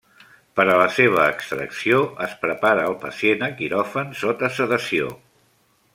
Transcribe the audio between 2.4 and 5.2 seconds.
prepara al pacient a quiròfan sota sedació.